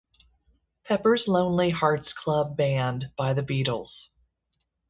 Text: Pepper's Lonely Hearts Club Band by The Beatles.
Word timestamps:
Pepper's 0.85 1.25
Lonely 1.27 1.69
Hearts 1.69 2.09
Club 2.23 2.57
Band 2.57 3.11
by 3.15 3.33
The 3.35 3.43
Beatles. 3.43 3.91